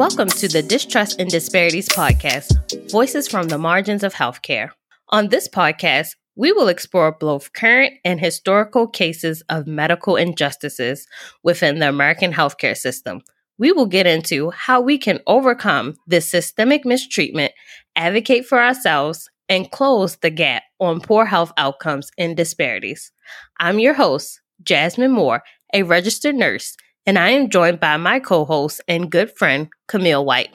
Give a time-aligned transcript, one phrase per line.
[0.00, 4.70] Welcome to the Distrust and Disparities podcast, Voices from the Margins of Healthcare.
[5.10, 11.06] On this podcast, we will explore both current and historical cases of medical injustices
[11.42, 13.20] within the American healthcare system.
[13.58, 17.52] We will get into how we can overcome this systemic mistreatment,
[17.94, 23.12] advocate for ourselves, and close the gap on poor health outcomes and disparities.
[23.58, 25.42] I'm your host, Jasmine Moore,
[25.74, 26.74] a registered nurse
[27.10, 30.54] and I am joined by my co host and good friend, Camille White.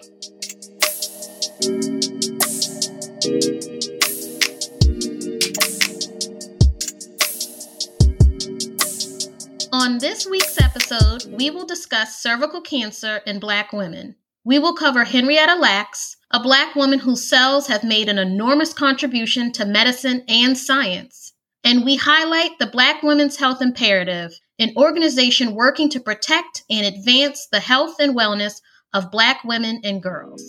[9.74, 14.16] On this week's episode, we will discuss cervical cancer in Black women.
[14.46, 19.52] We will cover Henrietta Lacks, a Black woman whose cells have made an enormous contribution
[19.52, 21.34] to medicine and science.
[21.66, 27.48] And we highlight the Black women's health imperative an organization working to protect and advance
[27.52, 28.62] the health and wellness
[28.94, 30.42] of Black women and girls.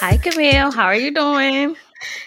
[0.00, 0.72] Hi, Camille.
[0.72, 1.76] How are you doing?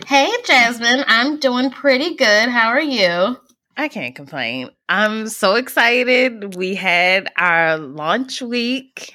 [0.05, 1.03] Hey, Jasmine.
[1.07, 2.49] I'm doing pretty good.
[2.49, 3.37] How are you?
[3.75, 4.69] I can't complain.
[4.87, 6.55] I'm so excited.
[6.55, 9.11] We had our launch week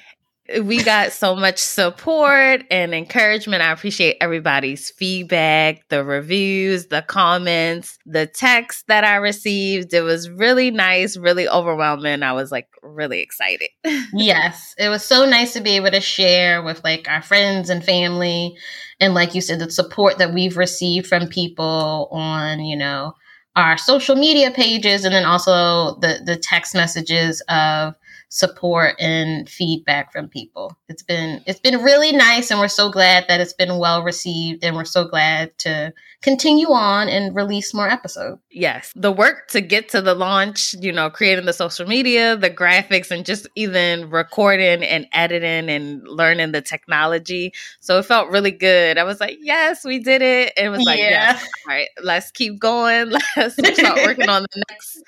[0.63, 3.61] we got so much support and encouragement.
[3.61, 9.93] I appreciate everybody's feedback, the reviews, the comments, the texts that I received.
[9.93, 12.23] It was really nice, really overwhelming.
[12.23, 13.69] I was like really excited.
[14.13, 17.83] yes, it was so nice to be able to share with like our friends and
[17.83, 18.55] family.
[18.99, 23.13] And like you said, the support that we've received from people on, you know,
[23.55, 27.93] our social media pages and then also the the text messages of
[28.29, 30.77] support and feedback from people.
[30.87, 34.63] It's been it's been really nice and we're so glad that it's been well received
[34.63, 35.91] and we're so glad to
[36.21, 38.39] continue on and release more episodes.
[38.51, 38.91] Yes.
[38.95, 43.09] The work to get to the launch, you know, creating the social media, the graphics
[43.09, 47.51] and just even recording and editing and learning the technology.
[47.79, 48.99] So it felt really good.
[48.99, 51.09] I was like, "Yes, we did it." It was like, yeah.
[51.09, 51.43] "Yes.
[51.67, 53.11] All right, let's keep going.
[53.37, 55.01] Let's start working on the next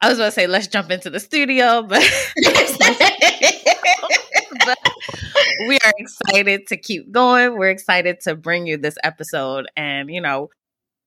[0.00, 2.02] I was about to say let's jump into the studio, but,
[4.64, 4.78] but
[5.66, 7.58] we are excited to keep going.
[7.58, 10.50] We're excited to bring you this episode, and you know,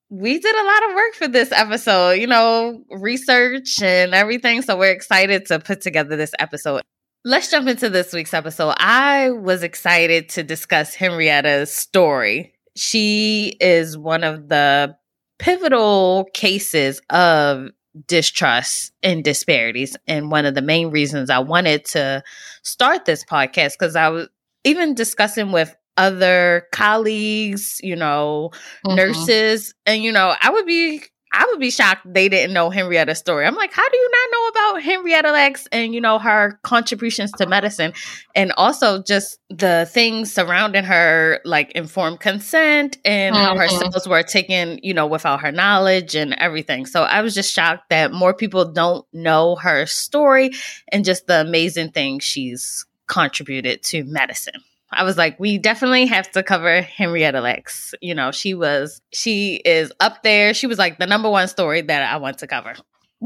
[0.10, 2.14] we did a lot of work for this episode.
[2.14, 4.62] You know, research and everything.
[4.62, 6.82] So we're excited to put together this episode.
[7.24, 8.74] Let's jump into this week's episode.
[8.78, 12.56] I was excited to discuss Henrietta's story.
[12.76, 14.98] She is one of the
[15.38, 17.70] pivotal cases of
[18.08, 19.98] distrust and disparities.
[20.08, 22.24] And one of the main reasons I wanted to
[22.64, 24.28] start this podcast, because I was
[24.64, 28.52] even discussing with other colleagues, you know,
[28.86, 28.96] mm-hmm.
[28.96, 31.04] nurses, and you know, I would be
[31.34, 33.46] I would be shocked they didn't know Henrietta's story.
[33.46, 37.32] I'm like, how do you not know about Henrietta Lacks and you know her contributions
[37.34, 37.94] to medicine,
[38.36, 43.44] and also just the things surrounding her, like informed consent and mm-hmm.
[43.44, 43.92] how her mm-hmm.
[43.92, 46.86] cells were taken, you know, without her knowledge and everything.
[46.86, 50.52] So I was just shocked that more people don't know her story
[50.90, 54.62] and just the amazing things she's contributed to medicine.
[54.94, 57.94] I was like, we definitely have to cover Henrietta Lacks.
[58.02, 60.54] You know, she was, she is up there.
[60.54, 62.76] She was like the number one story that I want to cover.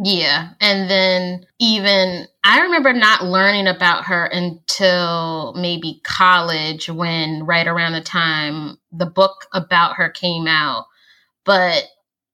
[0.04, 0.50] Yeah.
[0.60, 7.94] And then even, I remember not learning about her until maybe college when right around
[7.94, 10.86] the time the book about her came out.
[11.46, 11.86] But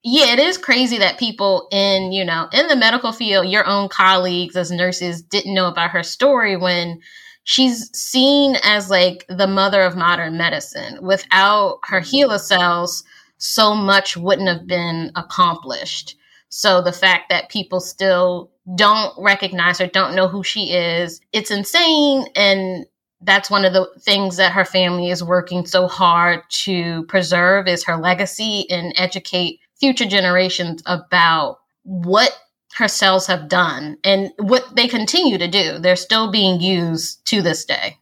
[0.03, 3.88] yeah, it is crazy that people in, you know, in the medical field, your own
[3.90, 7.00] colleagues as nurses didn't know about her story when
[7.44, 11.00] she's seen as like the mother of modern medicine.
[11.02, 12.31] Without her mm-hmm.
[12.31, 13.03] HeLa cells,
[13.38, 16.16] so much wouldn't have been accomplished.
[16.50, 21.50] So the fact that people still don't recognize her, don't know who she is, it's
[21.50, 22.25] insane.
[22.35, 22.85] And
[23.22, 27.84] that's one of the things that her family is working so hard to preserve is
[27.85, 32.38] her legacy and educate future generations about what
[32.78, 35.79] her cells have done and what they continue to do.
[35.79, 37.97] They're still being used to this day.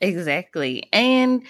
[0.00, 0.88] Exactly.
[0.92, 1.46] And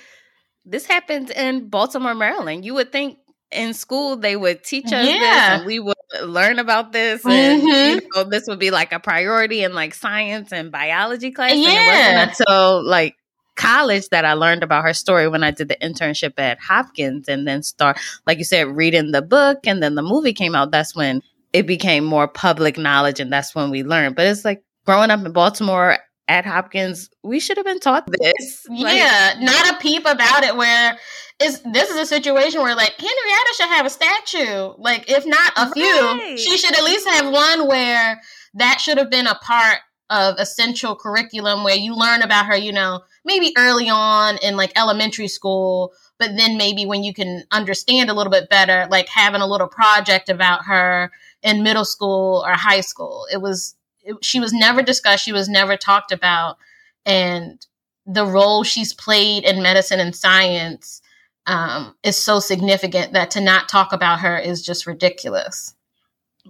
[0.64, 2.64] this happens in Baltimore, Maryland.
[2.64, 3.18] You would think
[3.50, 5.18] in school they would teach us yeah.
[5.18, 8.00] this and we would learn about this and mm-hmm.
[8.00, 11.54] you know, this would be like a priority in like science and biology class.
[11.54, 11.68] Yeah.
[11.68, 13.16] And it wasn't until like
[13.54, 17.46] college that I learned about her story when I did the internship at Hopkins and
[17.46, 20.96] then start like you said reading the book and then the movie came out that's
[20.96, 24.16] when it became more public knowledge and that's when we learned.
[24.16, 28.66] But it's like growing up in Baltimore at Hopkins, we should have been taught this.
[28.70, 30.98] Yeah, like, not a peep about it where
[31.42, 34.72] is this is a situation where like Henrietta should have a statue.
[34.78, 38.20] Like if not a few, she should at least have one where
[38.54, 39.78] that should have been a part
[40.10, 44.72] of essential curriculum where you learn about her, you know, maybe early on in like
[44.76, 49.40] elementary school, but then maybe when you can understand a little bit better, like having
[49.40, 51.10] a little project about her
[51.42, 53.26] in middle school or high school.
[53.32, 56.56] It was it, she was never discussed, she was never talked about
[57.04, 57.64] and
[58.06, 61.00] the role she's played in medicine and science
[61.46, 65.74] um, is so significant that to not talk about her is just ridiculous.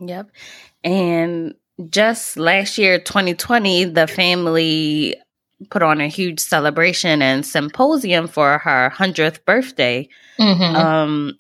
[0.01, 0.31] Yep.
[0.85, 1.55] And
[1.91, 5.17] just last year, 2020, the family
[5.71, 10.09] put on a huge celebration and symposium for her 100th birthday.
[10.39, 10.77] Mm-hmm.
[10.77, 11.39] Um,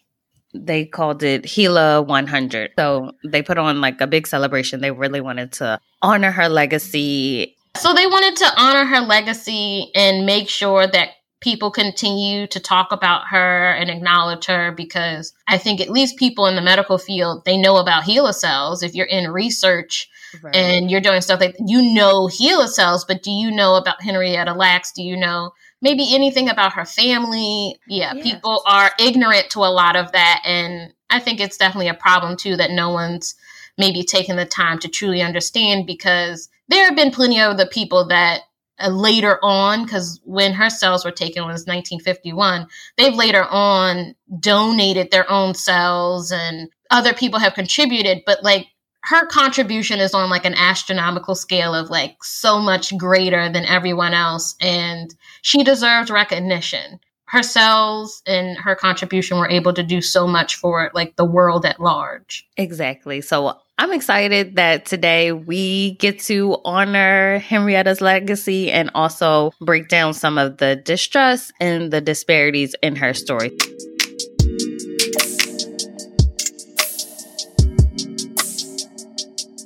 [0.54, 2.72] they called it HeLa 100.
[2.78, 4.80] So they put on like a big celebration.
[4.80, 7.56] They really wanted to honor her legacy.
[7.76, 11.10] So they wanted to honor her legacy and make sure that
[11.40, 16.46] people continue to talk about her and acknowledge her because I think at least people
[16.46, 18.82] in the medical field they know about HeLa cells.
[18.82, 20.08] If you're in research
[20.42, 20.54] right.
[20.54, 24.54] and you're doing stuff like you know HeLa cells, but do you know about Henrietta
[24.54, 24.92] Lacks?
[24.92, 25.52] Do you know
[25.82, 27.76] maybe anything about her family?
[27.86, 28.24] Yeah, yes.
[28.24, 32.36] people are ignorant to a lot of that, and I think it's definitely a problem
[32.36, 33.34] too that no one's
[33.76, 38.08] maybe taking the time to truly understand because there have been plenty of the people
[38.08, 38.42] that
[38.78, 45.10] uh, later on, because when her cells were taken was 1951, they've later on donated
[45.10, 48.66] their own cells and other people have contributed, but like
[49.04, 54.14] her contribution is on like an astronomical scale of like so much greater than everyone
[54.14, 57.00] else and she deserves recognition.
[57.26, 61.64] Her cells and her contribution were able to do so much for like the world
[61.64, 62.46] at large.
[62.58, 63.22] Exactly.
[63.22, 70.14] So I'm excited that today we get to honor Henrietta's legacy and also break down
[70.14, 73.50] some of the distress and the disparities in her story.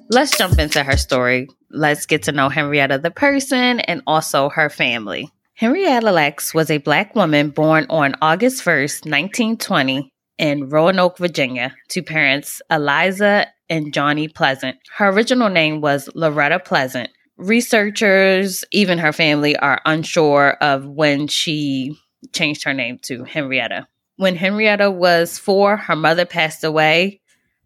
[0.08, 1.48] Let's jump into her story.
[1.70, 5.30] Let's get to know Henrietta the person and also her family.
[5.54, 12.02] Henrietta Lacks was a black woman born on August 1st, 1920 in Roanoke, Virginia, to
[12.02, 14.76] parents Eliza and Johnny Pleasant.
[14.94, 17.10] Her original name was Loretta Pleasant.
[17.36, 21.98] Researchers, even her family, are unsure of when she
[22.32, 23.88] changed her name to Henrietta.
[24.18, 27.20] When Henrietta was four, her mother passed away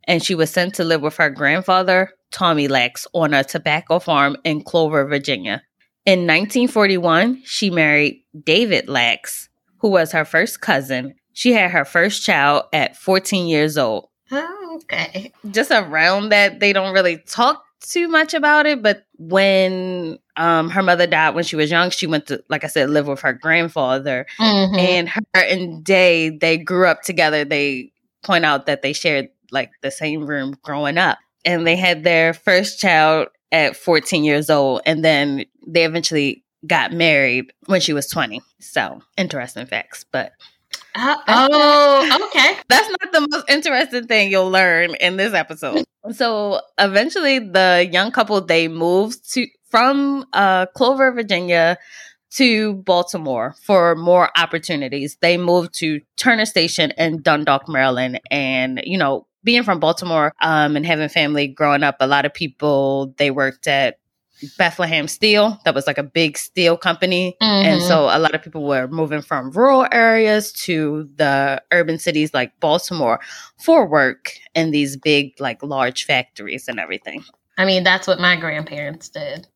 [0.04, 4.36] and she was sent to live with her grandfather, Tommy Lacks, on a tobacco farm
[4.44, 5.62] in Clover, Virginia.
[6.06, 9.48] In 1941, she married David Lacks,
[9.78, 11.14] who was her first cousin.
[11.32, 14.08] She had her first child at 14 years old.
[14.32, 15.32] Oh, okay.
[15.50, 18.82] Just around that, they don't really talk too much about it.
[18.82, 22.68] But when um, her mother died when she was young, she went to, like I
[22.68, 24.26] said, live with her grandfather.
[24.38, 24.78] Mm-hmm.
[24.78, 27.44] And her and Day, they grew up together.
[27.44, 27.92] They
[28.22, 31.18] point out that they shared like the same room growing up.
[31.44, 34.82] And they had their first child at 14 years old.
[34.86, 38.40] And then they eventually got married when she was 20.
[38.60, 40.04] So interesting facts.
[40.10, 40.32] But
[40.94, 42.60] uh, oh, okay.
[42.68, 45.84] That's not the most interesting thing you'll learn in this episode.
[46.12, 51.78] So eventually, the young couple they moved to from uh, Clover, Virginia,
[52.30, 55.16] to Baltimore for more opportunities.
[55.20, 60.76] They moved to Turner Station in Dundalk, Maryland, and you know, being from Baltimore um,
[60.76, 63.98] and having family growing up, a lot of people they worked at
[64.56, 65.60] Bethlehem Steel.
[65.64, 67.36] That was like a big steel company.
[67.42, 67.66] Mm-hmm.
[67.68, 72.32] And so a lot of people were moving from rural areas to the urban cities
[72.32, 73.20] like Baltimore
[73.58, 77.24] for work in these big, like large factories and everything.
[77.58, 79.46] I mean, that's what my grandparents did.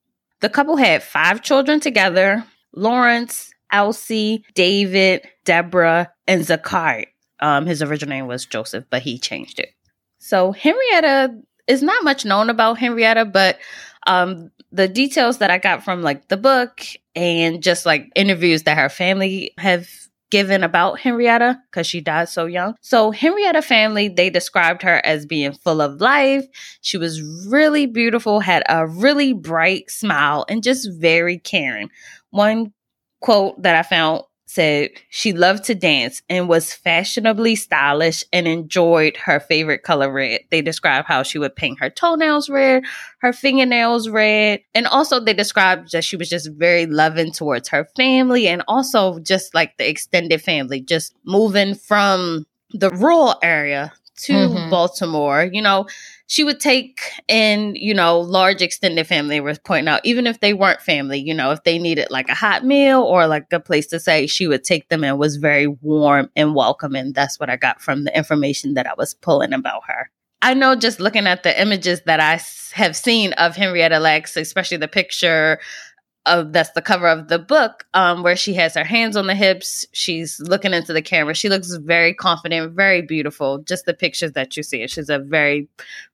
[0.41, 2.45] The couple had five children together
[2.77, 7.07] Lawrence, Elsie, David, Deborah, and Zakari.
[7.41, 9.74] Um, his original name was Joseph, but he changed it.
[10.25, 13.59] So Henrietta is not much known about Henrietta, but
[14.07, 16.81] um, the details that I got from like the book
[17.15, 19.87] and just like interviews that her family have
[20.31, 22.75] given about Henrietta because she died so young.
[22.81, 26.47] So Henrietta family, they described her as being full of life.
[26.81, 31.91] She was really beautiful, had a really bright smile, and just very caring.
[32.31, 32.73] One
[33.21, 39.17] quote that I found said she loved to dance and was fashionably stylish and enjoyed
[39.17, 40.41] her favorite color red.
[40.51, 42.85] They describe how she would paint her toenails red,
[43.19, 47.87] her fingernails red, and also they described that she was just very loving towards her
[47.97, 54.33] family and also just like the extended family, just moving from the rural area to
[54.33, 54.71] mm-hmm.
[54.71, 55.87] Baltimore, you know,
[56.27, 60.55] she would take in, you know, large extended family was pointing out, even if they
[60.55, 63.87] weren't family, you know, if they needed like a hot meal or like a place
[63.89, 67.13] to stay, she would take them and was very warm and welcoming.
[67.13, 70.11] That's what I got from the information that I was pulling about her.
[70.41, 72.41] I know just looking at the images that I
[72.75, 75.59] have seen of Henrietta Lacks, especially the picture
[76.27, 79.35] of that's the cover of the book, um, where she has her hands on the
[79.35, 79.87] hips.
[79.93, 81.35] She's looking into the camera.
[81.35, 83.59] She looks very confident, very beautiful.
[83.59, 84.87] Just the pictures that you see.
[84.87, 85.69] She's a very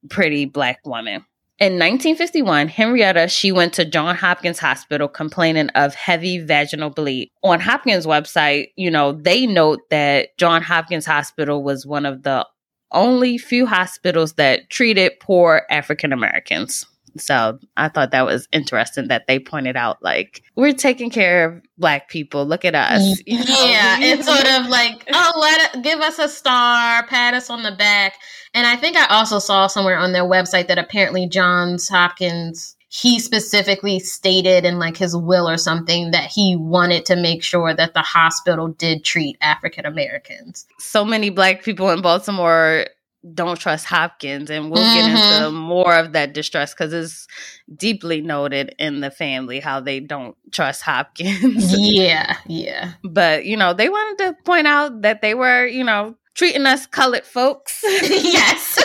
[0.08, 1.24] pretty black woman.
[1.60, 7.30] In 1951, Henrietta, she went to John Hopkins Hospital complaining of heavy vaginal bleed.
[7.42, 12.46] On Hopkins website, you know, they note that John Hopkins Hospital was one of the
[12.92, 16.86] only few hospitals that treated poor African Americans.
[17.16, 21.62] So I thought that was interesting that they pointed out like we're taking care of
[21.78, 22.46] black people.
[22.46, 23.02] Look at us.
[23.02, 23.30] Mm-hmm.
[23.30, 23.64] You know?
[23.66, 27.62] Yeah, it's sort of like oh, let it, give us a star, pat us on
[27.62, 28.14] the back.
[28.54, 33.20] And I think I also saw somewhere on their website that apparently Johns Hopkins he
[33.20, 37.94] specifically stated in like his will or something that he wanted to make sure that
[37.94, 40.66] the hospital did treat African Americans.
[40.80, 42.86] So many black people in Baltimore
[43.34, 45.14] don't trust Hopkins, and we'll mm-hmm.
[45.14, 47.26] get into more of that distress because it's
[47.74, 51.74] deeply noted in the family how they don't trust Hopkins.
[51.78, 52.92] yeah, yeah.
[53.04, 56.86] But you know, they wanted to point out that they were, you know, treating us
[56.86, 57.80] colored folks.
[57.84, 58.78] yes.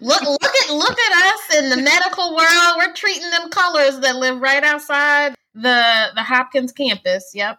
[0.00, 2.74] look look at look at us in the medical world.
[2.78, 7.32] We're treating them colors that live right outside the the Hopkins campus.
[7.34, 7.58] Yep.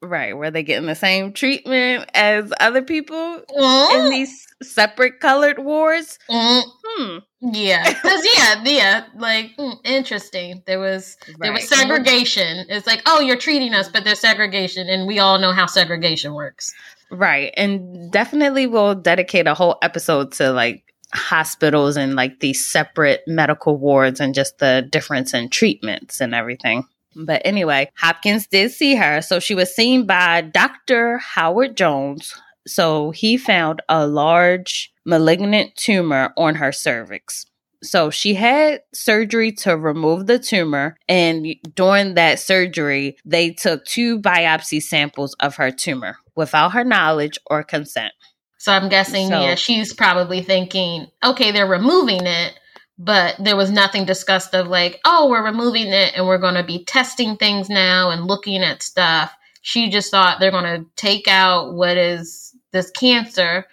[0.00, 3.16] Right, where they getting the same treatment as other people
[3.48, 4.04] mm.
[4.04, 6.18] in these separate colored wards.
[6.28, 6.62] Mm.
[6.84, 7.18] Hmm.
[7.40, 10.62] Yeah, because yeah, yeah, like mm, interesting.
[10.66, 11.36] There was right.
[11.40, 12.66] there was segregation.
[12.68, 16.32] It's like, oh, you're treating us, but there's segregation, and we all know how segregation
[16.32, 16.72] works.
[17.10, 23.22] Right, and definitely we'll dedicate a whole episode to like hospitals and like these separate
[23.26, 26.84] medical wards and just the difference in treatments and everything.
[27.16, 29.20] But anyway, Hopkins did see her.
[29.22, 31.18] So she was seen by Dr.
[31.18, 32.34] Howard Jones,
[32.66, 37.46] so he found a large malignant tumor on her cervix.
[37.82, 40.96] So she had surgery to remove the tumor.
[41.06, 47.38] And during that surgery, they took two biopsy samples of her tumor without her knowledge
[47.46, 48.12] or consent.
[48.58, 52.58] So I'm guessing, so, yeah, she's probably thinking, okay, they're removing it,
[52.98, 56.64] but there was nothing discussed of like, oh, we're removing it and we're going to
[56.64, 59.34] be testing things now and looking at stuff.
[59.60, 62.43] She just thought they're going to take out what is
[62.74, 63.64] this cancer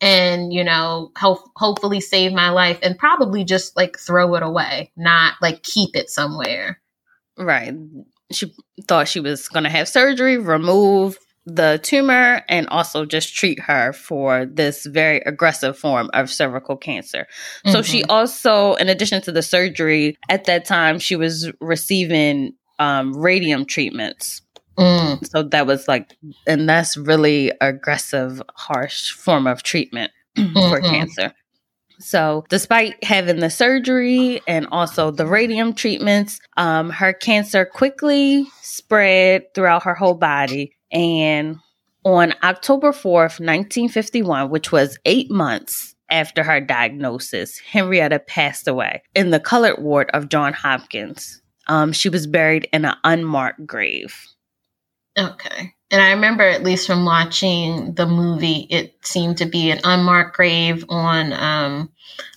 [0.00, 4.92] and you know ho- hopefully save my life and probably just like throw it away
[4.96, 6.78] not like keep it somewhere
[7.38, 7.72] right
[8.30, 8.52] she
[8.86, 13.92] thought she was going to have surgery remove the tumor and also just treat her
[13.92, 17.26] for this very aggressive form of cervical cancer.
[17.64, 17.70] Mm-hmm.
[17.70, 18.10] So she mm-hmm.
[18.10, 24.42] also, in addition to the surgery, at that time she was receiving um, radium treatments
[24.78, 25.26] Mm.
[25.28, 26.16] So that was like,
[26.46, 30.70] and that's really aggressive, harsh form of treatment mm-hmm.
[30.70, 31.34] for cancer.
[32.00, 39.52] So, despite having the surgery and also the radium treatments, um, her cancer quickly spread
[39.54, 40.76] throughout her whole body.
[40.92, 41.58] And
[42.04, 49.30] on October 4th, 1951, which was eight months after her diagnosis, Henrietta passed away in
[49.30, 51.42] the colored ward of John Hopkins.
[51.66, 54.14] Um, she was buried in an unmarked grave.
[55.18, 55.74] Okay.
[55.90, 60.36] And I remember, at least from watching the movie, it seemed to be an unmarked
[60.36, 61.90] grave on um,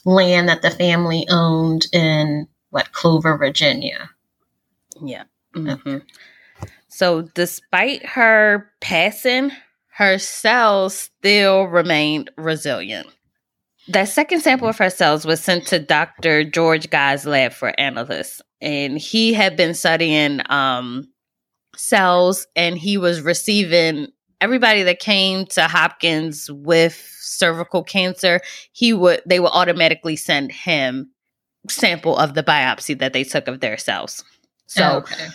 [0.05, 4.09] land that the family owned in what Clover, Virginia.
[5.01, 5.23] Yeah.
[5.53, 5.89] Mm-hmm.
[5.89, 6.05] Okay.
[6.87, 9.51] So, despite her passing,
[9.95, 13.07] her cells still remained resilient.
[13.89, 16.43] That second sample of her cells was sent to Dr.
[16.43, 21.10] George Gey's lab for analysis, and he had been studying um,
[21.75, 24.07] cells and he was receiving
[24.39, 31.11] everybody that came to Hopkins with cervical cancer, he would they would automatically send him
[31.69, 34.23] sample of the biopsy that they took of their cells.
[34.65, 35.27] So oh, okay.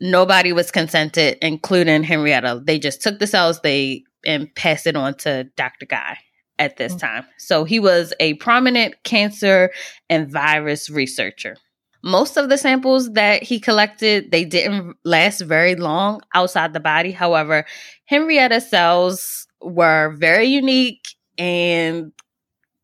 [0.00, 2.62] nobody was consented, including Henrietta.
[2.64, 5.86] They just took the cells they and passed it on to Dr.
[5.86, 6.18] Gey
[6.58, 7.06] at this mm-hmm.
[7.06, 7.26] time.
[7.38, 9.72] So he was a prominent cancer
[10.08, 11.56] and virus researcher
[12.02, 17.12] most of the samples that he collected they didn't last very long outside the body
[17.12, 17.64] however
[18.06, 22.12] henrietta's cells were very unique and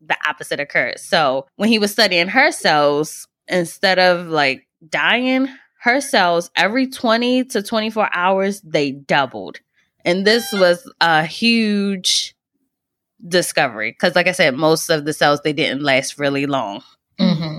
[0.00, 5.48] the opposite occurred so when he was studying her cells instead of like dying
[5.80, 9.60] her cells every 20 to 24 hours they doubled
[10.04, 12.34] and this was a huge
[13.26, 16.82] discovery because, like I said, most of the cells they didn't last really long.
[17.20, 17.57] Mm-hmm.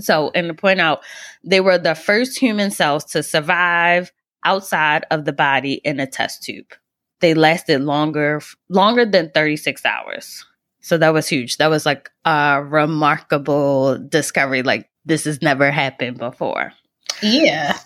[0.00, 1.02] So, and to point out,
[1.44, 4.12] they were the first human cells to survive
[4.44, 6.72] outside of the body in a test tube.
[7.20, 10.44] They lasted longer, longer than 36 hours.
[10.80, 11.56] So that was huge.
[11.56, 14.62] That was like a remarkable discovery.
[14.62, 16.72] Like this has never happened before.
[17.20, 17.76] Yeah.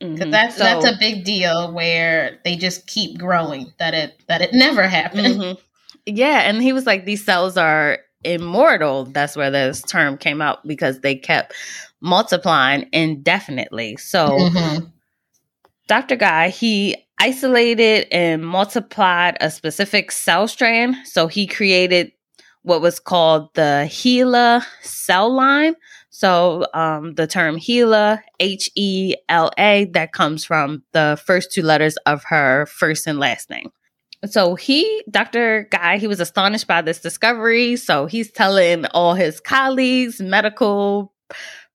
[0.00, 0.30] Mm-hmm.
[0.30, 3.72] That's so, that's a big deal where they just keep growing.
[3.78, 5.36] That it that it never happened.
[5.36, 5.60] Mm-hmm.
[6.06, 9.04] Yeah, and he was like, these cells are immortal.
[9.04, 11.54] That's where this term came out because they kept
[12.00, 13.96] multiplying indefinitely.
[13.96, 14.86] So, mm-hmm.
[15.88, 16.16] Dr.
[16.16, 20.96] Gey, he isolated and multiplied a specific cell strand.
[21.04, 22.12] So, he created
[22.62, 25.74] what was called the HeLa cell line.
[26.10, 31.62] So, um, the term HeLa, H E L A, that comes from the first two
[31.62, 33.70] letters of her first and last name
[34.26, 35.68] so he, Dr.
[35.70, 37.76] Gey, he was astonished by this discovery.
[37.76, 41.12] So he's telling all his colleagues, medical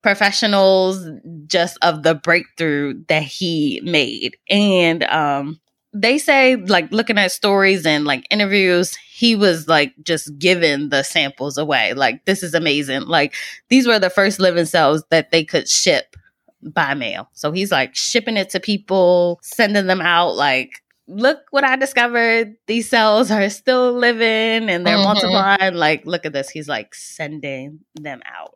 [0.04, 1.08] professionals,
[1.48, 4.38] just of the breakthrough that he made.
[4.50, 5.60] And um,
[5.94, 11.02] they say, like, looking at stories and like interviews, he was like just giving the
[11.02, 11.94] samples away.
[11.96, 13.04] Like, this is amazing.
[13.04, 13.34] Like,
[13.70, 16.16] these were the first living cells that they could ship
[16.62, 17.28] by mail.
[17.34, 22.56] So he's like shipping it to people, sending them out like look what I discovered.
[22.68, 25.04] These cells are still living and they're mm-hmm.
[25.04, 25.76] multiplying.
[25.76, 26.50] Like, look at this.
[26.50, 28.56] He's like sending them out.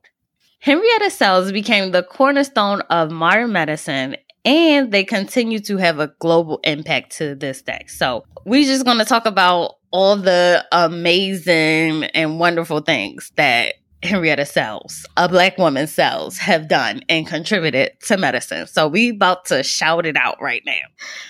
[0.60, 6.60] Henrietta cells became the cornerstone of modern medicine and they continue to have a global
[6.64, 7.86] impact to this day.
[7.88, 14.46] So, we're just going to talk about all the amazing and wonderful things that Henrietta
[14.46, 18.66] cells, a black woman cells, have done and contributed to medicine.
[18.68, 20.74] So we about to shout it out right now.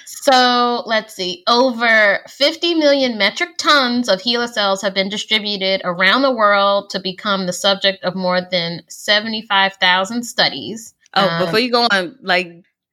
[0.05, 1.43] So let's see.
[1.47, 6.99] Over 50 million metric tons of HeLa cells have been distributed around the world to
[6.99, 10.93] become the subject of more than 75,000 studies.
[11.15, 12.51] Oh, um, before you go on, like,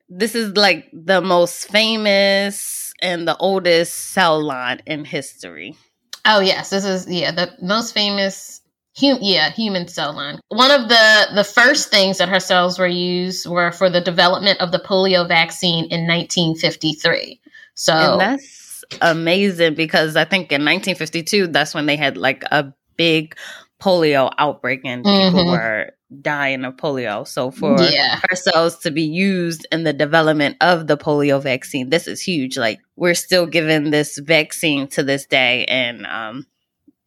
[0.08, 5.76] this is like the most famous and the oldest cell line in history.
[6.24, 6.70] Oh, yes.
[6.70, 8.62] This is, yeah, the most famous
[8.98, 10.40] Hum- yeah, human cell line.
[10.48, 14.60] One of the the first things that her cells were used were for the development
[14.60, 17.40] of the polio vaccine in 1953.
[17.74, 22.72] So and that's amazing because I think in 1952 that's when they had like a
[22.96, 23.36] big
[23.80, 25.50] polio outbreak and people mm-hmm.
[25.50, 27.26] were dying of polio.
[27.26, 28.20] So for yeah.
[28.30, 32.56] her cells to be used in the development of the polio vaccine, this is huge.
[32.56, 36.46] Like we're still giving this vaccine to this day and um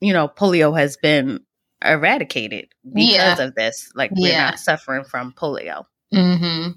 [0.01, 1.41] you know, polio has been
[1.83, 3.41] eradicated because yeah.
[3.41, 3.91] of this.
[3.95, 4.51] Like we're yeah.
[4.51, 5.85] not suffering from polio.
[6.13, 6.71] Mm-hmm.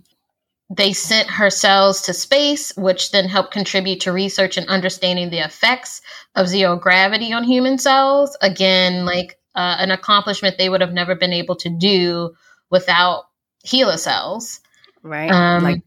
[0.74, 5.44] They sent her cells to space, which then helped contribute to research and understanding the
[5.44, 6.00] effects
[6.34, 8.36] of zero gravity on human cells.
[8.40, 12.34] Again, like uh, an accomplishment they would have never been able to do
[12.70, 13.24] without
[13.66, 14.60] HeLa cells.
[15.02, 15.30] Right.
[15.30, 15.82] Um, like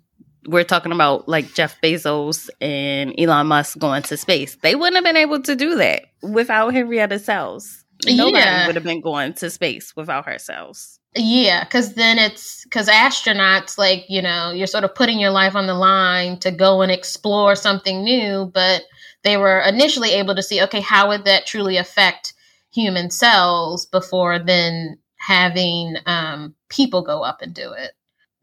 [0.47, 4.55] we're talking about like Jeff Bezos and Elon Musk going to space.
[4.57, 7.84] They wouldn't have been able to do that without Henrietta cells.
[8.05, 8.67] Nobody yeah.
[8.67, 10.99] would have been going to space without her cells.
[11.15, 15.55] Yeah, because then it's because astronauts, like, you know, you're sort of putting your life
[15.55, 18.83] on the line to go and explore something new, but
[19.23, 22.33] they were initially able to see, okay, how would that truly affect
[22.75, 27.91] human cells before then having um, people go up and do it.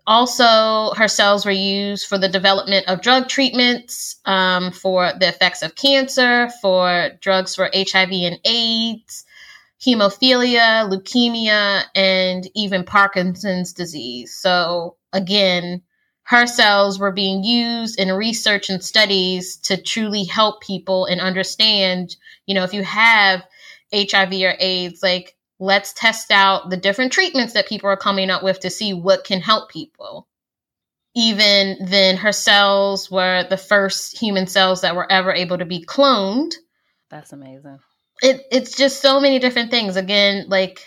[0.05, 5.62] Also, her cells were used for the development of drug treatments um, for the effects
[5.62, 9.25] of cancer, for drugs for HIV and AIDS,
[9.85, 14.35] hemophilia, leukemia, and even Parkinson's disease.
[14.35, 15.83] So, again,
[16.25, 22.16] her cells were being used in research and studies to truly help people and understand,
[22.47, 23.42] you know, if you have
[23.92, 28.42] HIV or AIDS, like, let's test out the different treatments that people are coming up
[28.42, 30.29] with to see what can help people.
[31.14, 35.85] Even then, her cells were the first human cells that were ever able to be
[35.85, 36.55] cloned.
[37.11, 37.81] That's amazing
[38.23, 39.97] it it's just so many different things.
[39.97, 40.81] Again, like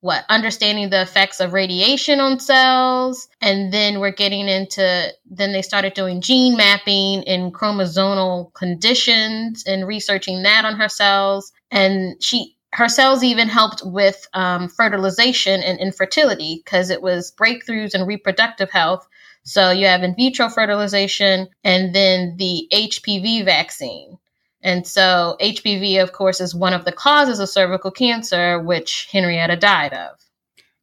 [0.00, 5.60] what understanding the effects of radiation on cells and then we're getting into then they
[5.60, 11.52] started doing gene mapping in chromosomal conditions and researching that on her cells.
[11.70, 17.94] And she her cells even helped with um, fertilization and infertility because it was breakthroughs
[17.94, 19.06] in reproductive health.
[19.42, 24.19] So you have in vitro fertilization and then the hpv vaccine
[24.62, 29.56] and so HPV, of course, is one of the causes of cervical cancer, which Henrietta
[29.56, 30.18] died of.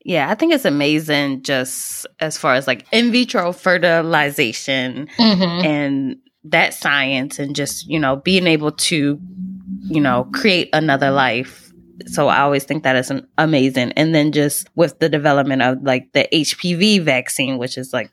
[0.03, 5.65] Yeah, I think it's amazing just as far as like in vitro fertilization mm-hmm.
[5.65, 9.19] and that science and just, you know, being able to
[9.89, 11.71] you know, create another life.
[12.05, 13.91] So I always think that is an amazing.
[13.93, 18.11] And then just with the development of like the HPV vaccine, which is like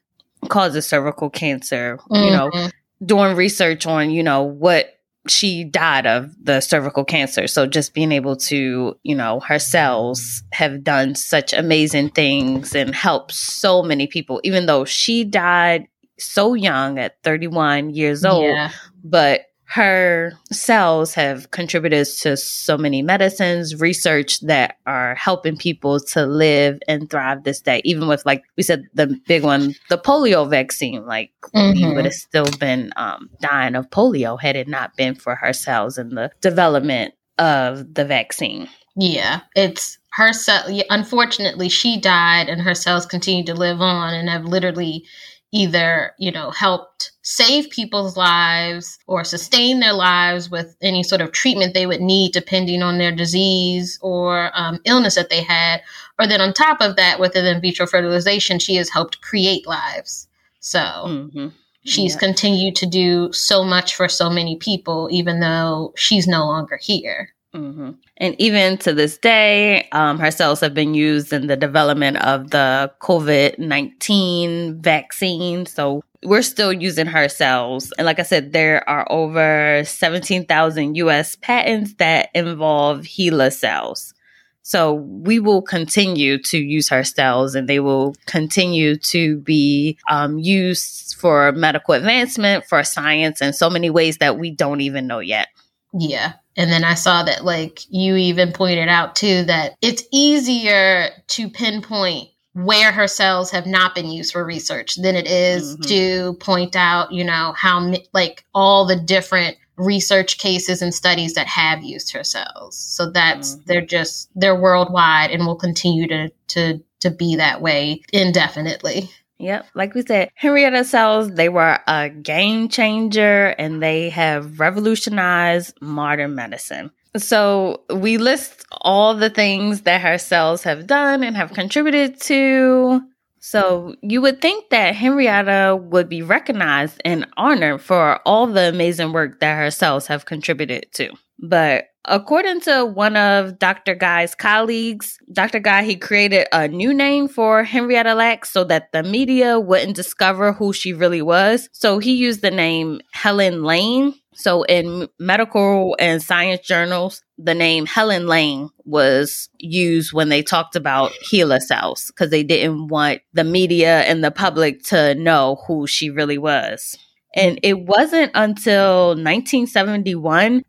[0.48, 2.24] causes cervical cancer, mm-hmm.
[2.24, 3.06] you know, mm-hmm.
[3.06, 4.93] doing research on, you know, what
[5.28, 7.46] she died of the cervical cancer.
[7.46, 12.94] So just being able to, you know, her cells have done such amazing things and
[12.94, 18.44] helped so many people, even though she died so young at 31 years old.
[18.44, 18.70] Yeah.
[19.02, 26.24] But her cells have contributed to so many medicines, research that are helping people to
[26.26, 27.82] live and thrive this day.
[27.84, 31.88] Even with, like we said, the big one, the polio vaccine, like mm-hmm.
[31.88, 35.52] we would have still been um, dying of polio had it not been for her
[35.52, 38.68] cells and the development of the vaccine.
[38.94, 40.66] Yeah, it's her cell.
[40.88, 45.04] Unfortunately, she died, and her cells continue to live on and have literally
[45.50, 51.32] either, you know, helped save people's lives or sustain their lives with any sort of
[51.32, 55.80] treatment they would need depending on their disease or um, illness that they had.
[56.18, 59.66] Or then on top of that, with the in vitro fertilization, she has helped create
[59.66, 60.28] lives.
[60.60, 61.48] So mm-hmm.
[61.84, 62.20] she's yeah.
[62.20, 67.30] continued to do so much for so many people, even though she's no longer here.
[67.54, 67.92] Mm-hmm.
[68.18, 72.50] And even to this day, um, her cells have been used in the development of
[72.50, 75.64] the COVID 19 vaccine.
[75.64, 77.92] So we're still using her cells.
[77.98, 84.14] And like I said, there are over 17,000 US patents that involve HeLa cells.
[84.62, 90.38] So we will continue to use her cells and they will continue to be um,
[90.38, 95.18] used for medical advancement, for science, in so many ways that we don't even know
[95.18, 95.48] yet.
[95.92, 96.32] Yeah.
[96.56, 101.50] And then I saw that, like, you even pointed out too that it's easier to
[101.50, 105.82] pinpoint where her cells have not been used for research than it is mm-hmm.
[105.82, 111.48] to point out, you know, how, like, all the different research cases and studies that
[111.48, 112.78] have used her cells.
[112.78, 113.62] So that's, mm-hmm.
[113.66, 119.10] they're just, they're worldwide and will continue to, to, to be that way indefinitely.
[119.38, 119.66] Yep.
[119.74, 126.36] Like we said, Henrietta cells, they were a game changer and they have revolutionized modern
[126.36, 126.92] medicine.
[127.16, 133.00] So we list all the things that her cells have done and have contributed to.
[133.38, 139.12] So you would think that Henrietta would be recognized and honored for all the amazing
[139.12, 141.10] work that her cells have contributed to.
[141.38, 143.94] But according to one of Dr.
[143.94, 145.60] Gey's colleagues, Dr.
[145.60, 150.52] Gey, he created a new name for Henrietta Lacks so that the media wouldn't discover
[150.52, 151.68] who she really was.
[151.72, 154.14] So he used the name Helen Lane.
[154.34, 160.76] So in medical and science journals, the name Helen Lane was used when they talked
[160.76, 165.86] about HeLa cells because they didn't want the media and the public to know who
[165.86, 166.96] she really was.
[167.36, 170.64] And it wasn't until 1971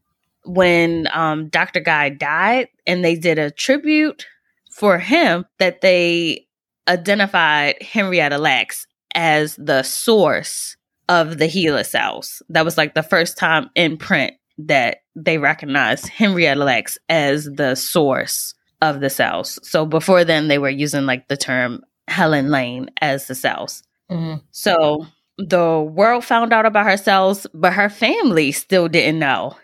[0.45, 1.79] when um, Dr.
[1.79, 4.25] Gey died and they did a tribute
[4.71, 6.45] for him that they
[6.87, 10.75] identified Henrietta Lacks as the source
[11.07, 12.41] of the HeLa cells.
[12.49, 17.75] That was like the first time in print that they recognized Henrietta Lacks as the
[17.75, 19.59] source of the cells.
[19.63, 23.83] So before then, they were using like the term Helen Lane as the cells.
[24.11, 24.43] Mm-hmm.
[24.51, 29.55] So the world found out about her cells, but her family still didn't know.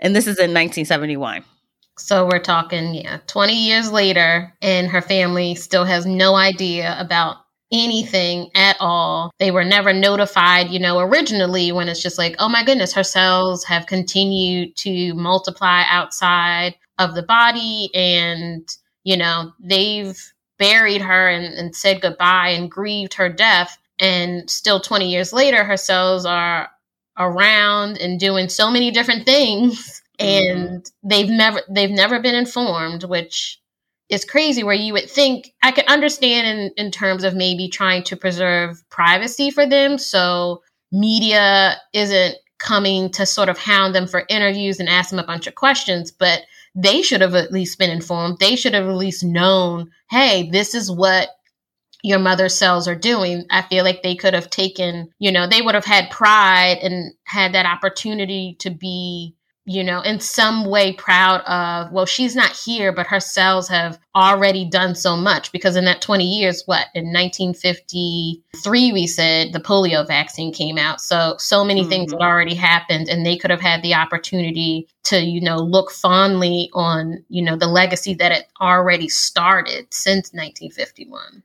[0.00, 1.44] And this is in 1971.
[1.98, 7.38] So we're talking, yeah, 20 years later, and her family still has no idea about
[7.72, 9.32] anything at all.
[9.38, 13.04] They were never notified, you know, originally when it's just like, oh my goodness, her
[13.04, 17.90] cells have continued to multiply outside of the body.
[17.94, 18.68] And,
[19.04, 20.18] you know, they've
[20.58, 23.76] buried her and, and said goodbye and grieved her death.
[23.98, 26.70] And still 20 years later, her cells are
[27.18, 30.26] around and doing so many different things mm-hmm.
[30.26, 31.08] and mm-hmm.
[31.08, 33.60] they've never they've never been informed which
[34.08, 38.02] is crazy where you would think i could understand in, in terms of maybe trying
[38.02, 44.24] to preserve privacy for them so media isn't coming to sort of hound them for
[44.28, 46.42] interviews and ask them a bunch of questions but
[46.74, 50.74] they should have at least been informed they should have at least known hey this
[50.74, 51.30] is what
[52.02, 55.62] your mother's cells are doing, I feel like they could have taken, you know, they
[55.62, 59.34] would have had pride and had that opportunity to be,
[59.64, 63.98] you know, in some way proud of, well, she's not here, but her cells have
[64.14, 69.60] already done so much because in that 20 years, what, in 1953, we said the
[69.60, 71.00] polio vaccine came out.
[71.00, 71.90] So, so many mm-hmm.
[71.90, 75.90] things had already happened and they could have had the opportunity to, you know, look
[75.90, 81.42] fondly on, you know, the legacy that it already started since 1951.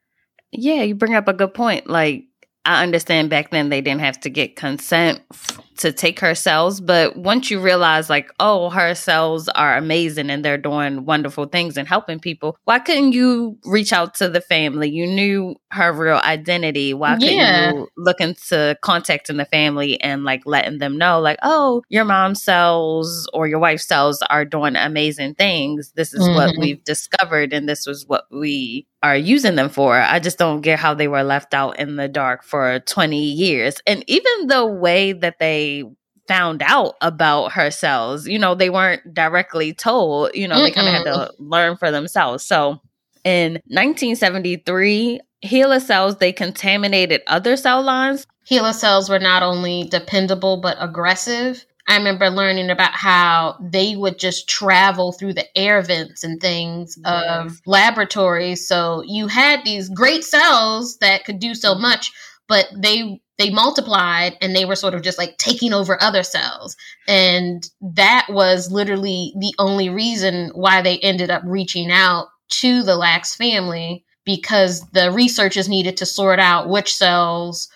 [0.54, 1.90] Yeah, you bring up a good point.
[1.90, 2.26] Like
[2.66, 6.80] I understand back then they didn't have to get consent f- to take her cells,
[6.80, 11.76] but once you realize, like, oh, her cells are amazing and they're doing wonderful things
[11.78, 14.88] and helping people, why couldn't you reach out to the family?
[14.90, 16.94] You knew her real identity.
[16.94, 17.72] Why couldn't Yeah.
[17.74, 22.42] you look into contacting the family and like letting them know, like, oh, your mom's
[22.44, 25.92] cells or your wife's cells are doing amazing things.
[25.96, 26.60] This is what Mhm.
[26.60, 30.00] we've discovered and this was what we are using them for.
[30.00, 33.76] I just don't get how they were left out in the dark for 20 years.
[33.86, 35.84] And even the way that they
[36.28, 40.88] found out about her cells, you know, they weren't directly told, you know, they kind
[40.88, 42.46] of had to learn for themselves.
[42.46, 42.82] So
[43.26, 48.26] in 1973, HeLa cells, they contaminated other cell lines.
[48.50, 51.66] HeLa cells were not only dependable but aggressive.
[51.88, 56.98] I remember learning about how they would just travel through the air vents and things
[57.04, 58.68] um, of laboratories.
[58.68, 61.82] So you had these great cells that could do so mm-hmm.
[61.82, 62.12] much,
[62.48, 66.76] but they they multiplied and they were sort of just like taking over other cells.
[67.08, 72.96] And that was literally the only reason why they ended up reaching out to the
[72.96, 77.68] Lacks family because the researchers needed to sort out which cells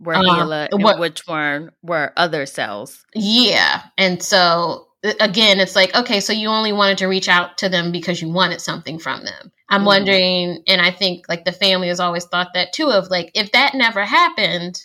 [0.00, 3.04] Were Uh, HeLa and what- which one were other cells.
[3.14, 3.82] Yeah.
[3.98, 4.86] And so
[5.20, 8.28] again, it's like, okay, so you only wanted to reach out to them because you
[8.30, 9.50] wanted something from them.
[9.70, 9.86] I'm Mhm.
[9.86, 13.52] wondering, and I think like the family has always thought that too of like, if
[13.52, 14.80] that never happened,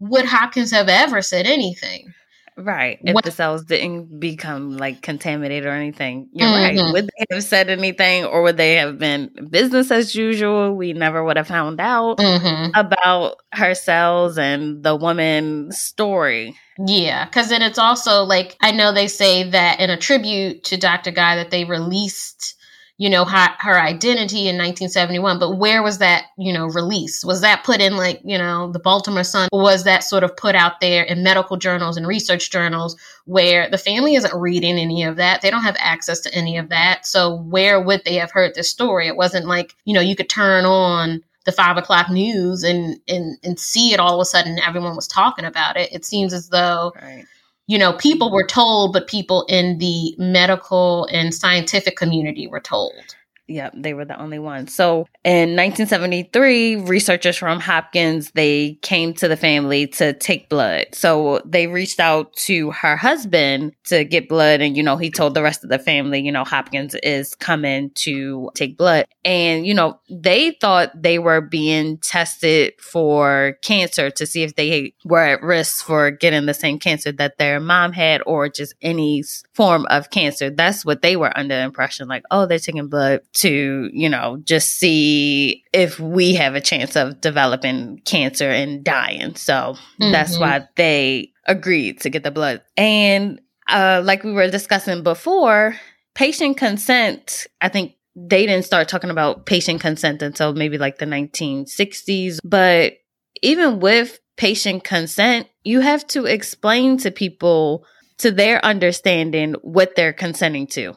[0.00, 2.12] would Hopkins have ever said anything?
[2.60, 2.98] Right.
[3.02, 6.62] If What- the cells didn't become like contaminated or anything, you're Mhm.
[6.84, 6.92] right.
[6.92, 10.74] Would they have said anything or would they have been business as usual?
[10.74, 12.70] We never would have found out Mm-hmm.
[12.78, 16.54] about her cells and the woman's story.
[16.86, 20.76] Yeah, because then it's also like I know they say that in a tribute to
[20.76, 21.10] Dr.
[21.10, 22.54] Gey that they released,
[23.00, 25.38] you know, her, her identity in 1971.
[25.38, 27.24] But where was that, you know, release?
[27.24, 29.48] Was that put in like, you know, the Baltimore Sun?
[29.52, 33.78] Was that sort of put out there in medical journals and research journals where the
[33.78, 35.40] family isn't reading any of that?
[35.40, 37.06] They don't have access to any of that.
[37.06, 39.06] So where would they have heard this story?
[39.06, 43.38] It wasn't like, you know, you could turn on the five o'clock news and and
[43.42, 46.50] and see it all of a sudden everyone was talking about it it seems as
[46.50, 47.24] though Right.
[47.70, 53.14] You know people were told but people in the medical and scientific community were told
[53.50, 54.72] Yep, they were the only ones.
[54.72, 60.86] So in 1973, researchers from Hopkins they came to the family to take blood.
[60.92, 65.34] So they reached out to her husband to get blood, and you know he told
[65.34, 69.74] the rest of the family, you know Hopkins is coming to take blood, and you
[69.74, 75.42] know they thought they were being tested for cancer to see if they were at
[75.42, 80.10] risk for getting the same cancer that their mom had, or just any form of
[80.10, 80.50] cancer.
[80.50, 84.76] That's what they were under impression, like oh they're taking blood to, you know, just
[84.76, 89.34] see if we have a chance of developing cancer and dying.
[89.36, 90.40] So that's Mhm.
[90.40, 92.62] why they agreed to get the blood.
[92.76, 95.76] And uh, like we were discussing before,
[96.14, 101.06] patient consent, I think they didn't start talking about patient consent until maybe like the
[101.06, 102.38] 1960s.
[102.44, 102.94] But
[103.42, 107.84] even with patient consent, you have to explain to people
[108.18, 110.94] to their understanding what they're consenting to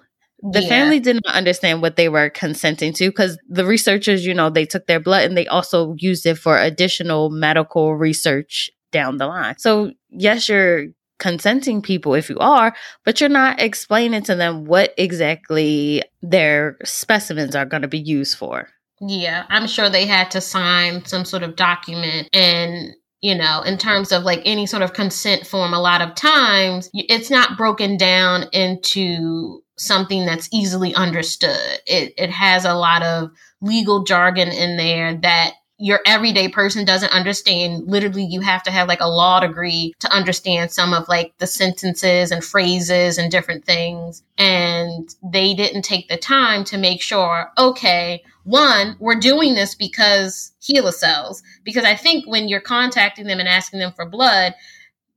[0.51, 0.67] the Yeah.
[0.69, 4.65] family did not understand what they were consenting to because the researchers, you know, they
[4.65, 9.55] took their blood and they also used it for additional medical research down the line.
[9.57, 10.87] So, yes, you're
[11.19, 12.75] consenting people if you are,
[13.05, 18.37] but you're not explaining to them what exactly their specimens are going to be used
[18.37, 18.67] for.
[18.99, 22.93] Yeah, I'm sure they had to sign some sort of document and
[23.23, 26.89] you know, in terms of like any sort of consent form, a lot of times
[26.93, 31.79] it's not broken down into something that's easily understood.
[31.87, 33.29] It, it has a lot of
[33.61, 37.87] legal jargon in there that your everyday person doesn't understand.
[37.87, 41.47] Literally, you have to have like a law degree to understand some of like the
[41.47, 44.23] sentences and phrases and different things.
[44.37, 50.53] And they didn't take the time to make sure, okay, one, we're doing this because
[50.61, 51.41] HeLa cells.
[51.63, 54.53] Because I think when you're contacting them and asking them for blood,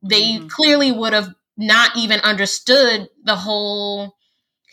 [0.02, 0.48] they Mhm.
[0.48, 4.14] clearly would have not even understood the whole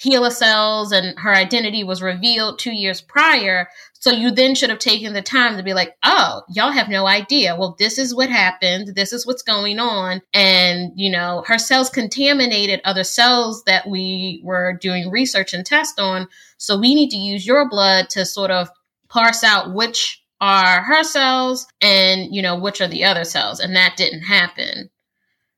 [0.01, 3.67] HeLa cells and her identity was revealed two years prior.
[3.93, 7.05] So you then should have taken the time to be like, oh, y'all have no
[7.05, 7.55] idea.
[7.55, 8.95] Well, this is what happened.
[8.95, 10.21] This is what's going on.
[10.33, 15.99] And, you know, her cells contaminated other cells that we were doing research and test
[15.99, 16.27] on.
[16.57, 18.69] So we need to use your blood to sort of
[19.09, 23.59] parse out which are her cells and, you know, which are the other cells.
[23.59, 24.89] And that didn't happen.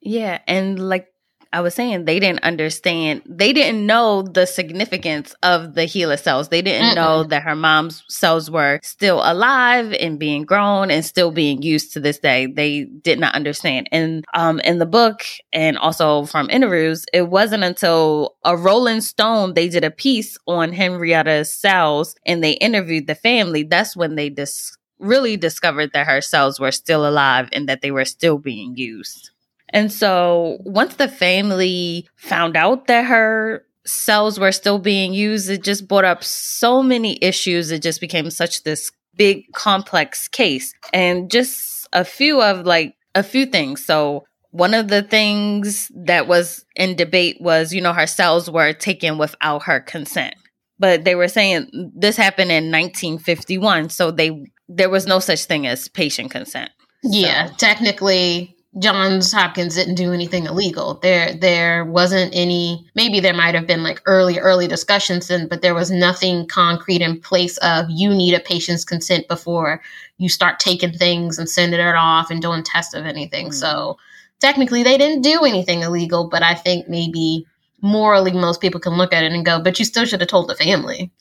[0.02, 0.40] Yeah.
[0.48, 1.08] And like
[1.54, 3.22] I was saying they didn't understand.
[3.26, 6.50] They didn't know the significance of the HeLa cells.
[6.50, 6.96] They didn't Mm-mm.
[6.96, 11.94] know that her mom's cells were still alive and being grown and still being used
[11.94, 12.48] to this day.
[12.48, 13.88] They did not understand.
[13.92, 19.54] And um, in the book and also from interviews, it wasn't until a Rolling Stone
[19.54, 23.64] they did a piece on Henrietta's cells and they interviewed the family.
[23.64, 27.92] That's when they dis- really discovered that her cells were still alive and that they
[27.92, 29.32] were still being used.
[29.70, 35.64] And so once the family found out that her cells were still being used, it
[35.64, 37.72] just brought up so many issues.
[37.72, 40.74] It just became such this big complex case.
[40.94, 43.86] And just a few of like a few things.
[43.86, 48.74] So one of the things that was in debate was, you know, her cells were
[48.74, 50.36] taken without her consent.
[50.78, 55.68] But they were saying this happened in 1951, so they there was no such thing
[55.68, 56.72] as patient consent.
[57.04, 57.54] Yeah, so.
[57.58, 60.96] technically Johns Hopkins didn't do anything illegal.
[60.96, 65.62] There there wasn't any maybe there might have been like early early discussions then but
[65.62, 69.82] there was nothing concrete in place of you need a patient's consent before
[70.18, 73.48] you start taking things and sending it off and doing tests of anything.
[73.48, 73.54] Mm-hmm.
[73.54, 73.98] So
[74.40, 77.46] technically they didn't do anything illegal, but I think maybe
[77.82, 80.50] morally most people can look at it and go, but you still should have told
[80.50, 81.12] the family.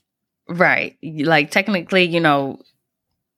[0.49, 0.97] Right.
[1.03, 2.61] Like technically, you know,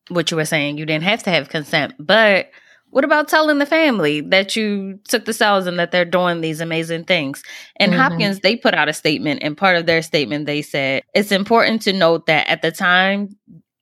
[0.09, 2.51] what you were saying, you didn't have to have consent, but
[2.97, 6.63] what about telling the family that you took the cells and that they're doing these
[6.63, 7.43] amazing things?
[7.79, 8.01] And mm-hmm.
[8.01, 11.83] Hopkins, they put out a statement, and part of their statement, they said it's important
[11.83, 13.37] to note that at the time,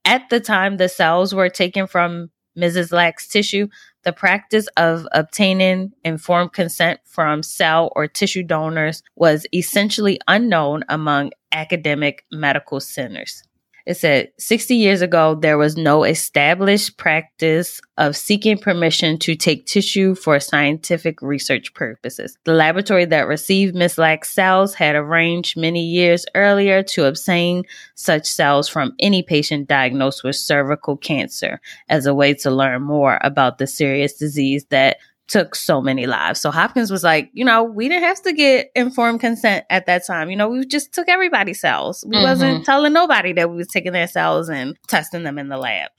[0.04, 2.90] at the time the cells were taken from Mrs.
[2.92, 3.68] Lacks' tissue,
[4.02, 11.30] the practice of obtaining informed consent from cell or tissue donors was essentially unknown among
[11.52, 13.44] academic medical centers.
[13.86, 19.66] It said 60 years ago, there was no established practice of seeking permission to take
[19.66, 22.38] tissue for scientific research purposes.
[22.44, 28.26] The laboratory that received Miss Lacks' cells had arranged many years earlier to obtain such
[28.26, 33.58] cells from any patient diagnosed with cervical cancer as a way to learn more about
[33.58, 34.96] the serious disease that
[35.28, 36.40] took so many lives.
[36.40, 40.06] So Hopkins was like, you know, we didn't have to get informed consent at that
[40.06, 40.30] time.
[40.30, 42.04] You know, we just took everybody's cells.
[42.06, 42.24] We mm-hmm.
[42.24, 45.90] wasn't telling nobody that we was taking their cells and testing them in the lab.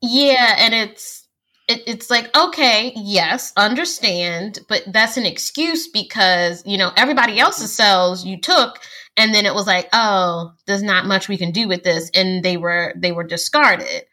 [0.00, 1.28] Yeah, and it's
[1.68, 7.72] it, it's like okay, yes, understand, but that's an excuse because you know everybody else's
[7.72, 8.80] cells you took,
[9.16, 12.42] and then it was like, oh, there's not much we can do with this, and
[12.42, 14.04] they were they were discarded.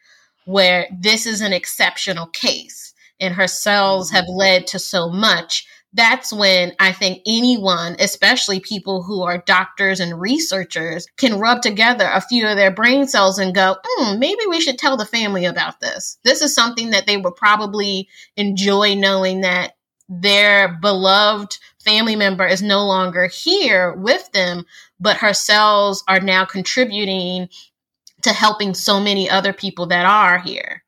[0.44, 2.87] Where this is an exceptional case
[3.20, 9.02] and her cells have led to so much that's when I think anyone, especially people
[9.02, 13.54] who are doctors and researchers, can rub together a few of their brain cells and
[13.54, 16.18] go, hmm, maybe we should tell the family about this.
[16.24, 19.76] This is something that they would probably enjoy knowing that
[20.10, 24.66] their beloved family member is no longer here with them,
[25.00, 27.48] but her cells are now contributing
[28.22, 30.82] to helping so many other people that are here.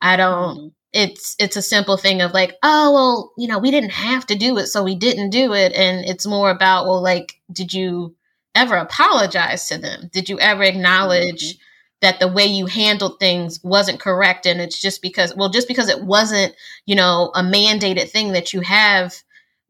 [0.00, 0.72] I don't.
[0.92, 4.34] It's it's a simple thing of like oh well you know we didn't have to
[4.34, 5.72] do it so we didn't do it.
[5.72, 8.16] And it's more about well like did you
[8.54, 10.10] ever apologize to them?
[10.12, 11.60] Did you ever acknowledge mm-hmm.
[12.00, 15.88] that the way you handled things wasn't correct and it's just because well just because
[15.88, 16.54] it wasn't
[16.86, 19.14] you know a mandated thing that you have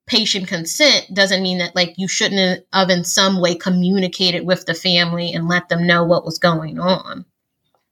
[0.06, 4.74] patient consent doesn't mean that like you shouldn't have in some way communicated with the
[4.74, 7.24] family and let them know what was going on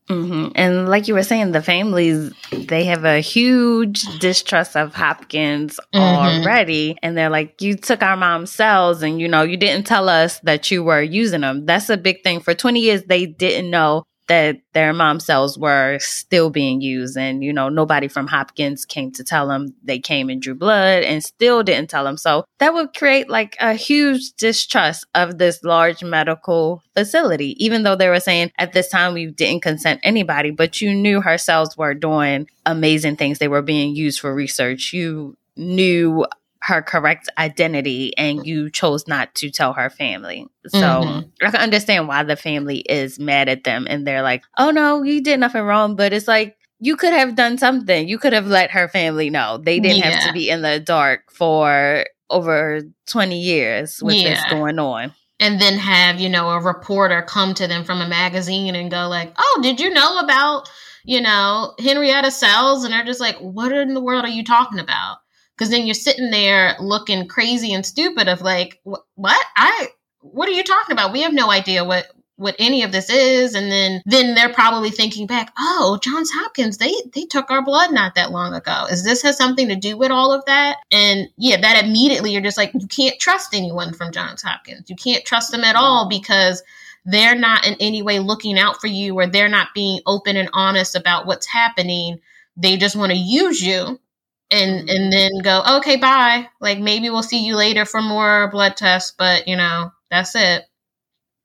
[0.09, 0.53] Mm-hmm.
[0.55, 5.99] And like you were saying, the families, they have a huge distrust of Hopkins mm-hmm.
[5.99, 6.97] already.
[7.03, 10.41] And they're like, you took our mom's cells and, you know, you didn't tell us
[10.41, 11.67] that you were using them.
[11.67, 12.41] That's a big thing.
[12.41, 17.17] For 20 years, they didn't know that their mom cells were still being used.
[17.17, 21.03] And, you know, nobody from Hopkins came to tell them they came and drew blood
[21.03, 22.17] and still didn't tell them.
[22.17, 27.97] So that would create like a huge distrust of this large medical facility, even though
[27.97, 31.77] they were saying at this time we didn't consent anybody, but you knew her cells
[31.77, 33.39] were doing amazing things.
[33.39, 34.93] They were being used for research.
[34.93, 36.27] You knew
[36.63, 40.47] her correct identity and you chose not to tell her family.
[40.67, 41.47] So mm-hmm.
[41.47, 45.03] I can understand why the family is mad at them and they're like, oh no,
[45.03, 45.95] you did nothing wrong.
[45.97, 48.09] But it's like, you could have done something.
[48.09, 49.59] You could have let her family know.
[49.59, 50.11] They didn't yeah.
[50.11, 54.31] have to be in the dark for over 20 years with yeah.
[54.31, 55.13] this going on.
[55.41, 59.09] And then have, you know, a reporter come to them from a magazine and go
[59.09, 60.69] like, oh, did you know about,
[61.05, 62.85] you know, Henrietta Cells?
[62.85, 65.19] And they're just like, what in the world are you talking about?
[65.59, 68.81] Because then you're sitting there looking crazy and stupid of like
[69.15, 69.45] what?
[69.57, 69.89] I
[70.21, 71.13] what are you talking about?
[71.13, 72.07] We have no idea what
[72.37, 73.57] what any of this is.
[73.57, 77.93] And then then they're probably thinking back oh johns hopkins they they took our blood
[77.93, 78.87] not that long ago.
[78.89, 80.79] Is this has something to do with all of that?
[80.93, 84.89] And yeah that immediately you're just like you can't trust anyone from johns hopkins.
[84.89, 86.63] You can't trust them at all because
[87.05, 90.51] they're not in any way looking out for you or they're not being open and
[90.53, 92.21] honest about what's happening.
[92.57, 93.99] They just want to use you
[94.51, 98.77] and and then go okay bye like maybe we'll see you later for more blood
[98.77, 100.65] tests but you know that's it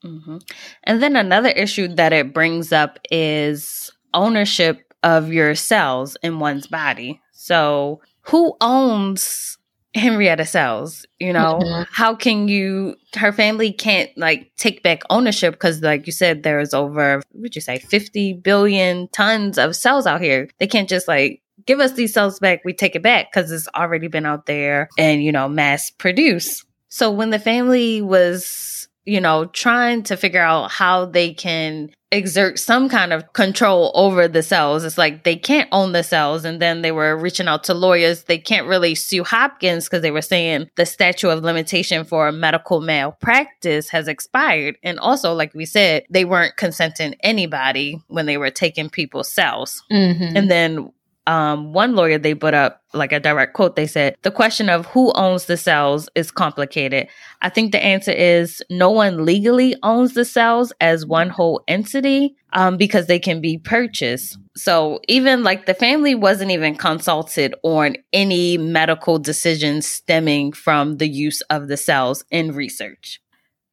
[0.03, 0.37] Mm-hmm.
[0.83, 6.67] And then another issue that it brings up is ownership of your cells in one's
[6.67, 7.21] body.
[7.31, 9.57] So, who owns
[9.95, 11.05] Henrietta cells?
[11.19, 11.83] You know, mm-hmm.
[11.91, 16.73] how can you, her family can't like take back ownership because, like you said, there's
[16.73, 20.49] over, would you say, 50 billion tons of cells out here.
[20.59, 23.67] They can't just like, give us these cells back, we take it back because it's
[23.75, 26.65] already been out there and, you know, mass produced.
[26.89, 28.73] So, when the family was
[29.05, 34.27] you know, trying to figure out how they can exert some kind of control over
[34.27, 34.83] the cells.
[34.83, 36.45] It's like they can't own the cells.
[36.45, 38.23] And then they were reaching out to lawyers.
[38.23, 42.81] They can't really sue Hopkins because they were saying the statute of limitation for medical
[42.81, 44.77] malpractice has expired.
[44.83, 49.83] And also, like we said, they weren't consenting anybody when they were taking people's cells.
[49.91, 50.37] Mm-hmm.
[50.37, 50.93] And then
[51.26, 53.76] um, one lawyer they put up like a direct quote.
[53.76, 57.07] They said the question of who owns the cells is complicated.
[57.41, 62.36] I think the answer is no one legally owns the cells as one whole entity
[62.51, 64.38] um, because they can be purchased.
[64.55, 71.07] So even like the family wasn't even consulted on any medical decisions stemming from the
[71.07, 73.19] use of the cells in research.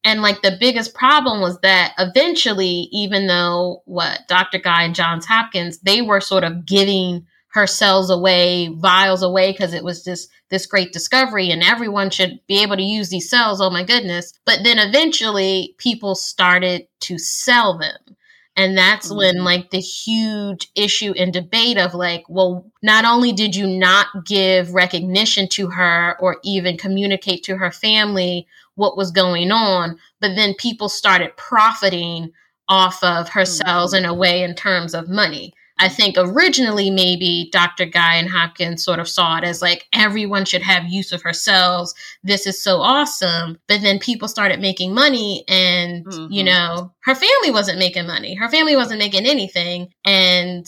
[0.03, 4.57] And like the biggest problem was that eventually, even though what Dr.
[4.57, 9.73] Gey and Johns Hopkins, they were sort of giving her cells away, vials away, because
[9.73, 13.61] it was just this great discovery and everyone should be able to use these cells.
[13.61, 14.33] Oh my goodness.
[14.45, 18.17] But then eventually people started to sell them.
[18.55, 19.17] And that's mm-hmm.
[19.17, 24.07] when like the huge issue and debate of like, well, not only did you not
[24.25, 30.35] give recognition to her or even communicate to her family what was going on, but
[30.35, 32.31] then people started profiting
[32.67, 33.67] off of her mm-hmm.
[33.67, 35.53] cells in a way in terms of money.
[35.81, 37.85] I think originally maybe Dr.
[37.85, 41.33] Gey and Hopkins sort of saw it as like everyone should have use of her
[41.33, 41.95] cells.
[42.23, 43.57] This is so awesome.
[43.67, 46.31] But then people started making money and, mm-hmm.
[46.31, 48.35] you know, her family wasn't making money.
[48.35, 49.89] Her family wasn't making anything.
[50.05, 50.67] And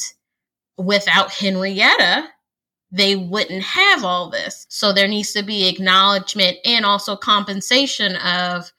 [0.80, 2.28] without Henrietta,
[2.92, 4.66] they wouldn't have all this.
[4.70, 8.74] So there needs to be acknowledgement and also compensation of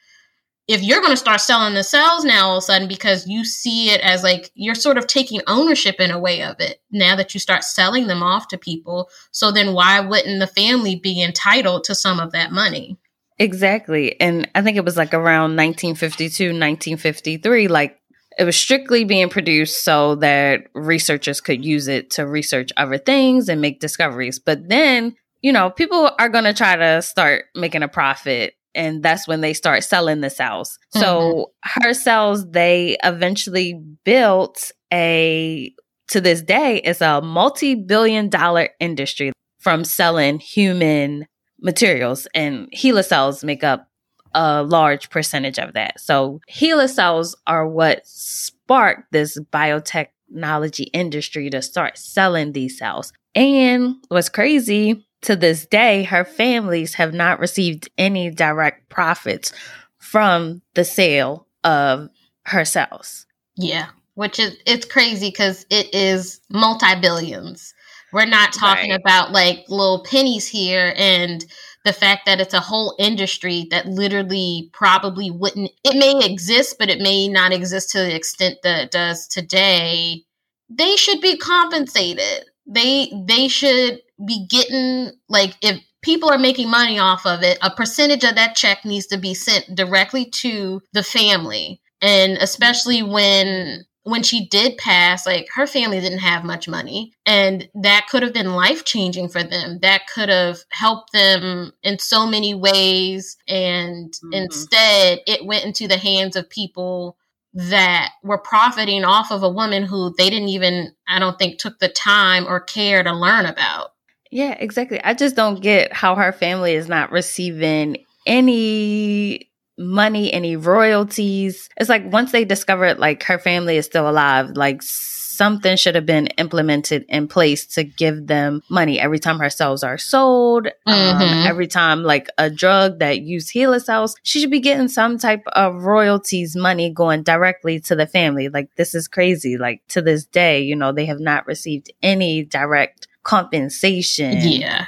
[0.67, 3.45] if you're going to start selling the cells now all of a sudden because you
[3.45, 7.17] see it as like you're sort of taking ownership in a way of it now
[7.17, 11.23] that you start selling them off to people so then why wouldn't the family be
[11.23, 12.99] entitled to some of that money?
[13.39, 17.99] Exactly and i think it was like around 1952 1953 like
[18.37, 23.49] it was strictly being produced so that researchers could use it to research other things
[23.49, 27.83] and make discoveries but then you know people are going to try to start making
[27.83, 30.79] a profit and that's when they start selling the cells.
[30.95, 31.01] Mm-hmm.
[31.01, 35.72] So her cells, they eventually built a
[36.09, 41.27] to this day is a multi-billion dollar industry from selling human
[41.61, 43.89] materials and HeLa cells make up
[44.35, 45.99] a large percentage of that.
[45.99, 53.12] So HeLa cells are what sparked this biotechnology industry to start selling these cells.
[53.35, 59.53] And what's crazy to this day, her families have not received any direct profits
[59.99, 62.09] from the sale of
[62.47, 63.27] her cells.
[63.57, 67.75] Yeah, which is it's crazy because it is multi billions.
[68.12, 69.01] We're not talking right.
[69.01, 71.45] about like little pennies here and
[71.85, 76.89] the fact that it's a whole industry that literally probably wouldn't it may exist but
[76.89, 80.22] it may not exist to the extent that it does today
[80.70, 86.99] they should be compensated they they should be getting like if people are making money
[86.99, 91.03] off of it, a percentage of that check needs to be sent directly to the
[91.03, 91.81] family.
[92.03, 97.14] And especially when when she did pass, like her family didn't have much money.
[97.25, 99.79] And that could have been life changing for them.
[99.81, 103.39] That could have helped them in so many ways.
[103.49, 104.35] And mm-hmm.
[104.35, 107.16] instead, it went into the hands of people
[107.55, 111.79] that were profiting off of a woman who they didn't even, I don't think, took
[111.79, 113.94] the time or care to learn about.
[114.35, 115.01] Yeah, exactly.
[115.01, 121.68] I just don't get how her family is not receiving any money, any royalties.
[121.76, 126.05] It's like once they discovered like her family is still alive, like something should have
[126.05, 130.93] been implemented in place to give them money every time her cells are sold, um,
[130.93, 131.22] mm-hmm.
[131.22, 135.16] um, every time like a drug that use HeLa cells, she should be getting some
[135.16, 138.49] type of royalties money going directly to the family.
[138.49, 139.59] Like this is crazy.
[139.59, 144.39] Like to this day, you know, they have not received any direct compensation.
[144.41, 144.87] Yeah.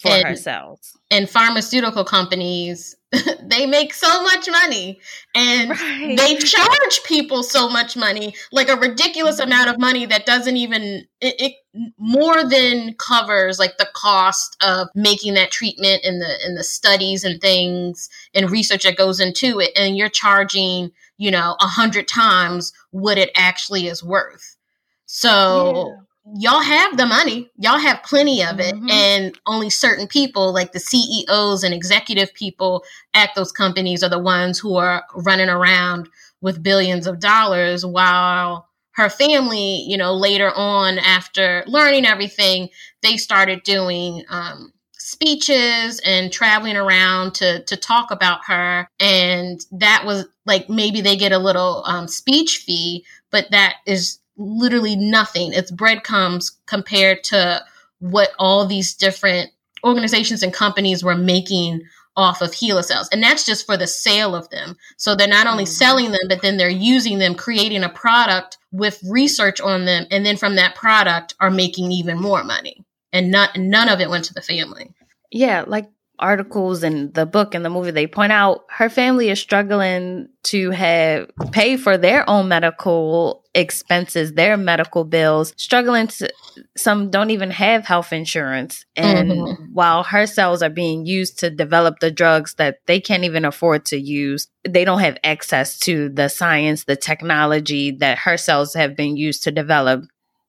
[0.00, 0.76] For and, her.
[1.10, 2.96] And pharmaceutical companies
[3.42, 4.98] they make so much money
[5.34, 6.16] and right.
[6.16, 9.50] they charge people so much money like a ridiculous mm-hmm.
[9.50, 11.52] amount of money that doesn't even it, it,
[11.98, 17.22] more than covers like the cost of making that treatment and the and the studies
[17.22, 22.08] and things and research that goes into it and you're charging you know a hundred
[22.08, 24.56] times what it actually is worth
[25.04, 27.50] so yeah y'all have the money.
[27.56, 28.74] Y'all have plenty of it.
[28.74, 28.90] Mm-hmm.
[28.90, 34.18] and only certain people like the ceos and executive people at those companies are the
[34.18, 36.08] ones who are running around
[36.40, 42.68] with billions of dollars while her family you know later on after learning everything
[43.02, 48.88] they started doing um, speeches and traveling around to to talk about her.
[49.00, 54.18] And that was like maybe they get a little um, speech fee but that is
[54.36, 55.52] literally nothing.
[55.52, 57.64] It's breadcrumbs compared to
[57.98, 59.50] what all these different
[59.84, 61.82] organizations and companies were making
[62.16, 63.08] off of HeLa cells.
[63.10, 64.76] And that's just for the sale of them.
[64.96, 65.70] So they're not only mm-hmm.
[65.70, 70.06] selling them, but then they're using them, creating a product with research on them.
[70.10, 72.84] And then from that product are making even more money.
[73.12, 74.92] And not, none of it went to the family.
[75.30, 75.64] Yeah.
[75.66, 80.28] Like articles and the book and the movie, they point out her family is struggling
[80.44, 86.32] to have pay for their own medical expenses, their medical bills, struggling to
[86.76, 88.84] some don't even have health insurance.
[88.96, 89.64] And mm-hmm.
[89.72, 93.84] while her cells are being used to develop the drugs that they can't even afford
[93.86, 98.96] to use, they don't have access to the science, the technology that her cells have
[98.96, 100.04] been used to develop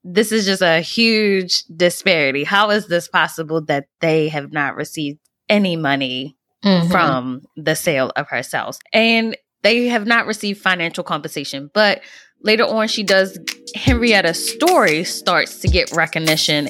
[0.05, 2.43] this is just a huge disparity.
[2.43, 6.89] How is this possible that they have not received any money mm-hmm.
[6.89, 8.79] from the sale of her cells.
[8.91, 11.69] And they have not received financial compensation.
[11.73, 12.01] But
[12.43, 13.39] later on, she does,
[13.75, 16.69] Henrietta's story starts to get recognition.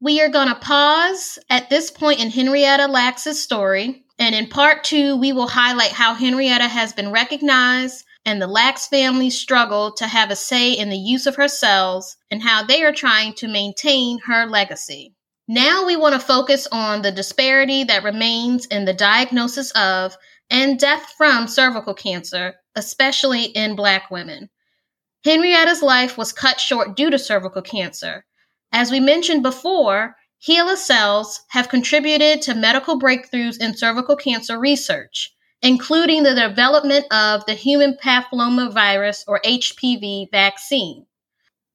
[0.00, 4.04] We are going to pause at this point in Henrietta Lacks's story.
[4.18, 8.86] And in part two, we will highlight how Henrietta has been recognized and the Lacks
[8.86, 12.82] family struggle to have a say in the use of her cells and how they
[12.82, 15.14] are trying to maintain her legacy.
[15.46, 20.16] Now we want to focus on the disparity that remains in the diagnosis of
[20.50, 24.50] and death from cervical cancer, especially in Black women.
[25.24, 28.24] Henrietta's life was cut short due to cervical cancer.
[28.72, 30.16] As we mentioned before,
[30.46, 35.34] HeLa cells have contributed to medical breakthroughs in cervical cancer research
[35.64, 41.06] including the development of the human papillomavirus or HPV vaccine.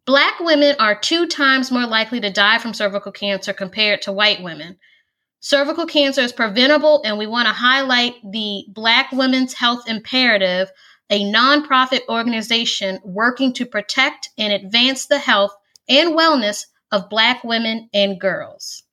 [0.06, 4.44] Black women are two times more likely to die from cervical cancer compared to white
[4.44, 4.78] women.
[5.42, 10.70] Cervical cancer is preventable, and we want to highlight the Black Women's Health Imperative,
[11.10, 15.56] a nonprofit organization working to protect and advance the health
[15.88, 18.84] and wellness of Black women and girls.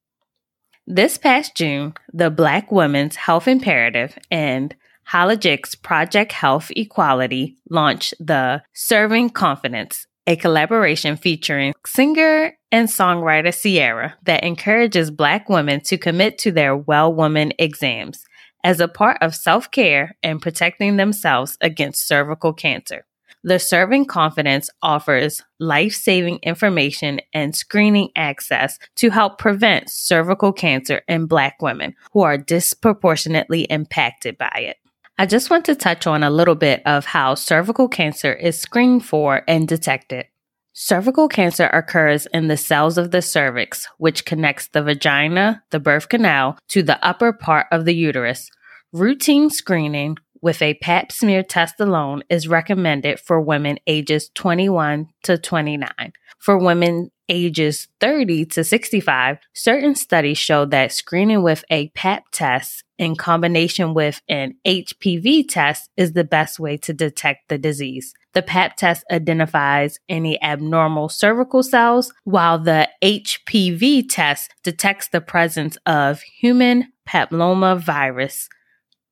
[0.86, 4.74] This past June, the Black Women's Health Imperative and
[5.11, 14.14] Hologic's Project Health Equality launched the Serving Confidence, a collaboration featuring singer and songwriter Ciara
[14.24, 18.24] that encourages Black women to commit to their Well Woman exams
[18.64, 23.07] as a part of self care and protecting themselves against cervical cancer.
[23.45, 31.03] The Serving Confidence offers life saving information and screening access to help prevent cervical cancer
[31.07, 34.79] in Black women who are disproportionately impacted by it.
[35.19, 39.03] I just want to touch on a little bit of how cervical cancer is screened
[39.03, 40.27] for and detected.
[40.75, 46.11] Cervical cancer occurs in the cells of the cervix, which connects the vagina, the birth
[46.11, 48.51] canal, to the upper part of the uterus.
[48.93, 55.36] Routine screening with a pap smear test alone is recommended for women ages 21 to
[55.36, 56.12] 29.
[56.38, 62.84] For women ages 30 to 65, certain studies show that screening with a pap test
[62.97, 68.14] in combination with an HPV test is the best way to detect the disease.
[68.32, 75.76] The PAP test identifies any abnormal cervical cells, while the HPV test detects the presence
[75.86, 78.49] of human papillomavirus,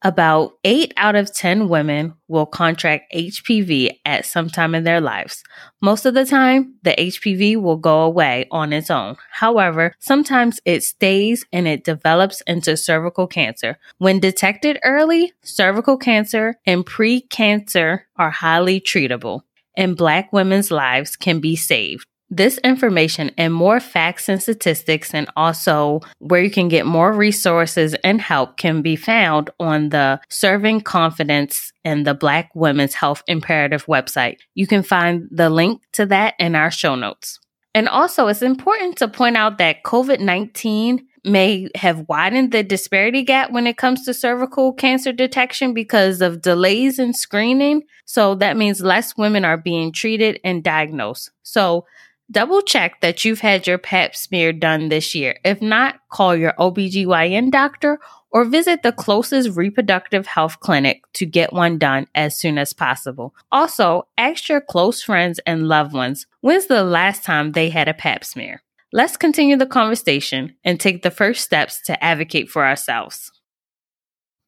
[0.07, 5.43] About 8 out of 10 women will contract HPV at some time in their lives.
[5.81, 9.17] Most of the time, the HPV will go away on its own.
[9.31, 13.79] However, sometimes it stays and it develops into cervical cancer.
[13.97, 19.41] When detected early, cervical cancer and precancer are highly treatable,
[19.75, 22.07] and Black women's lives can be saved.
[22.37, 27.95] This information and more facts and statistics, and also where you can get more resources
[28.03, 33.87] and help, can be found on the Serving Confidence and the Black Women's Health Imperative
[33.87, 34.39] website.
[34.57, 37.39] You can find the link to that in our show notes.
[37.73, 43.23] And also, it's important to point out that COVID 19 may have widened the disparity
[43.23, 47.85] gap when it comes to cervical cancer detection because of delays in screening.
[48.07, 51.31] So that means less women are being treated and diagnosed.
[51.45, 51.87] So
[52.31, 55.39] Double check that you've had your pap smear done this year.
[55.45, 57.99] If not, call your OBGYN doctor
[58.31, 63.35] or visit the closest reproductive health clinic to get one done as soon as possible.
[63.53, 67.95] Also, ask your close friends and loved ones when's the last time they had a
[67.95, 68.63] pap smear.
[68.91, 73.31] Let's continue the conversation and take the first steps to advocate for ourselves.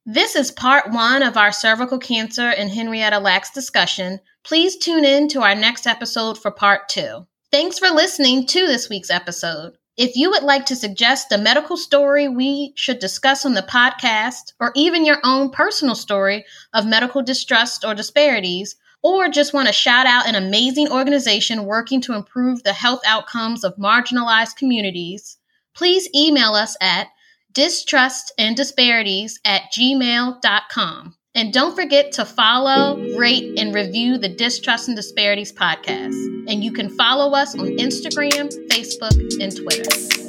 [0.07, 4.21] This is part one of our cervical cancer and Henrietta Lacks discussion.
[4.45, 7.27] Please tune in to our next episode for part two.
[7.53, 9.79] Thanks for listening to this week's episode.
[9.97, 14.53] If you would like to suggest a medical story we should discuss on the podcast,
[14.59, 16.45] or even your own personal story
[16.75, 22.01] of medical distrust or disparities, or just want to shout out an amazing organization working
[22.03, 25.39] to improve the health outcomes of marginalized communities,
[25.73, 27.09] please email us at
[27.55, 31.16] distrustanddisparities at gmail.com.
[31.37, 36.17] And don't forget to follow, rate, and review the Distrust and Disparities podcast.
[36.49, 39.13] And you can follow us on Instagram, Facebook,
[39.43, 40.26] and Twitter.